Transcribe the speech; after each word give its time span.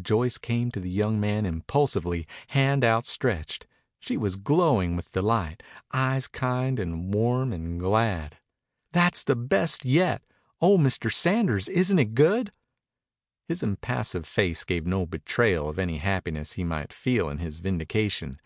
Joyce 0.00 0.38
came 0.38 0.70
to 0.70 0.80
the 0.80 0.88
young 0.88 1.20
man 1.20 1.44
impulsively, 1.44 2.26
hand 2.46 2.82
outstretched. 2.82 3.66
She 4.00 4.16
was 4.16 4.36
glowing 4.36 4.96
with 4.96 5.10
delight, 5.12 5.62
eyes 5.92 6.26
kind 6.26 6.78
and 6.78 7.12
warm 7.12 7.52
and 7.52 7.78
glad. 7.78 8.38
"That's 8.92 9.22
the 9.22 9.36
best 9.36 9.84
yet. 9.84 10.22
Oh, 10.62 10.78
Mr. 10.78 11.12
Sanders, 11.12 11.68
isn't 11.68 11.98
it 11.98 12.14
good?" 12.14 12.52
His 13.48 13.62
impassive 13.62 14.24
face 14.24 14.64
gave 14.64 14.86
no 14.86 15.04
betrayal 15.04 15.68
of 15.68 15.78
any 15.78 15.98
happiness 15.98 16.52
he 16.52 16.64
might 16.64 16.90
feel 16.90 17.28
in 17.28 17.36
his 17.36 17.58
vindication. 17.58 18.40